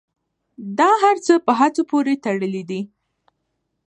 [0.79, 2.81] دا هر څه په هڅو پورې تړلي دي.